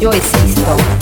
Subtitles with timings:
[0.00, 0.99] yo existo.